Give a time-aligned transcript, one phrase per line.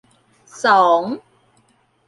[0.61, 1.01] สอง